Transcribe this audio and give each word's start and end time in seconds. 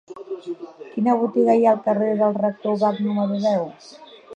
Quina 0.93 1.15
botiga 1.25 1.57
hi 1.59 1.67
ha 1.67 1.75
al 1.75 1.85
carrer 1.91 2.11
del 2.23 2.37
Rector 2.43 2.77
Ubach 2.79 3.03
número 3.11 3.43
deu? 3.51 3.73